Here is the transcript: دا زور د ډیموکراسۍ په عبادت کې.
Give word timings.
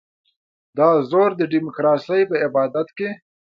دا 0.77 0.89
زور 1.09 1.29
د 1.37 1.41
ډیموکراسۍ 1.53 2.21
په 2.29 2.35
عبادت 2.45 2.87
کې. 2.97 3.09